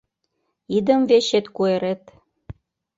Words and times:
Идымвечет 0.75 1.45
куэрет 1.55 2.03